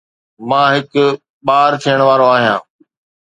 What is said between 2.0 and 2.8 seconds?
وارو آهيان